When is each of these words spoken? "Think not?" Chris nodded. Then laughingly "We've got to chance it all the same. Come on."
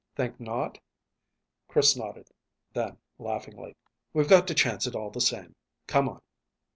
"Think 0.15 0.39
not?" 0.39 0.79
Chris 1.67 1.95
nodded. 1.95 2.31
Then 2.73 2.97
laughingly 3.19 3.75
"We've 4.13 4.27
got 4.27 4.47
to 4.47 4.55
chance 4.55 4.87
it 4.87 4.95
all 4.95 5.11
the 5.11 5.21
same. 5.21 5.55
Come 5.85 6.09
on." 6.09 6.21